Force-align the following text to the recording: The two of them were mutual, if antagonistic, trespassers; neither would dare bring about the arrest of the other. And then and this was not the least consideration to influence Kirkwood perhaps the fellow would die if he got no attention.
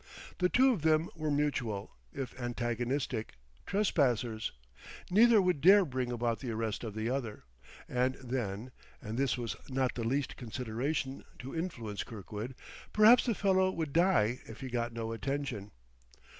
The 0.39 0.49
two 0.49 0.73
of 0.73 0.81
them 0.81 1.11
were 1.15 1.29
mutual, 1.29 1.91
if 2.11 2.33
antagonistic, 2.41 3.35
trespassers; 3.67 4.51
neither 5.11 5.39
would 5.43 5.61
dare 5.61 5.85
bring 5.85 6.11
about 6.11 6.39
the 6.39 6.49
arrest 6.49 6.83
of 6.83 6.95
the 6.95 7.07
other. 7.07 7.43
And 7.87 8.15
then 8.15 8.71
and 8.99 9.15
this 9.15 9.37
was 9.37 9.55
not 9.69 9.93
the 9.93 10.03
least 10.03 10.37
consideration 10.37 11.23
to 11.37 11.55
influence 11.55 12.03
Kirkwood 12.03 12.55
perhaps 12.91 13.27
the 13.27 13.35
fellow 13.35 13.69
would 13.69 13.93
die 13.93 14.39
if 14.47 14.61
he 14.61 14.69
got 14.69 14.91
no 14.91 15.11
attention. 15.11 15.69